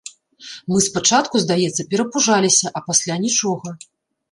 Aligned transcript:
Мы 0.71 0.79
спачатку, 0.85 1.35
здаецца, 1.43 1.87
перапужаліся, 1.93 2.73
а 2.77 2.85
пасля 2.91 3.21
нічога. 3.29 3.79